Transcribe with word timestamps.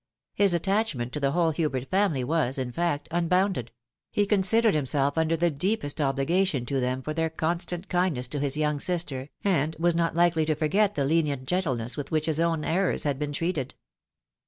His 0.33 0.55
attachment 0.55 1.13
to 1.13 1.19
the 1.19 1.33
whole 1.33 1.51
Hubert 1.51 1.87
family 1.91 2.23
was, 2.23 2.57
in 2.57 2.71
fact, 2.71 3.07
un 3.11 3.27
bounded; 3.27 3.71
he 4.11 4.25
considered 4.25 4.73
hinMelf 4.73 5.15
under 5.15 5.37
the 5.37 5.51
deepest 5.51 5.99
obhgation 5.99 6.65
to 6.65 6.79
them 6.79 7.03
for 7.03 7.13
their 7.13 7.29
constant 7.29 7.87
kindness 7.87 8.27
to 8.29 8.39
his 8.39 8.57
young 8.57 8.79
sister, 8.79 9.29
and 9.43 9.75
was 9.77 9.93
not 9.93 10.15
hkely 10.15 10.47
to 10.47 10.55
forget 10.55 10.95
the 10.95 11.05
lenient 11.05 11.45
gentleness 11.45 11.97
with 11.97 12.09
which 12.09 12.25
his 12.25 12.39
own 12.39 12.65
errors 12.65 13.03
had 13.03 13.19
been 13.19 13.31
treated. 13.31 13.75